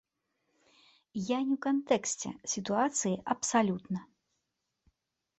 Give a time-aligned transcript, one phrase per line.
[1.25, 3.99] Я не ў кантэксце сітуацыі абсалютна.